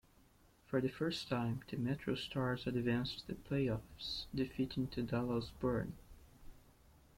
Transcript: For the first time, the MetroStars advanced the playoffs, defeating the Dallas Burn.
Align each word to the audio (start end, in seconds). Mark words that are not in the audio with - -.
For 0.65 0.81
the 0.81 0.89
first 0.89 1.29
time, 1.29 1.59
the 1.69 1.77
MetroStars 1.77 2.65
advanced 2.65 3.27
the 3.27 3.35
playoffs, 3.35 4.25
defeating 4.33 4.89
the 4.91 5.03
Dallas 5.03 5.51
Burn. 5.59 5.93